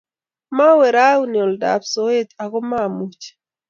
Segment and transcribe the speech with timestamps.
[0.57, 3.23] Mawe rauni oldab soeet aku maamech